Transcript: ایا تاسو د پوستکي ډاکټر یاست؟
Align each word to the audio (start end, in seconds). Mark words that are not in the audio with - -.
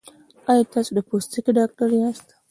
ایا 0.49 0.63
تاسو 0.73 0.91
د 0.97 0.99
پوستکي 1.09 1.51
ډاکټر 1.57 1.89
یاست؟ 1.99 2.27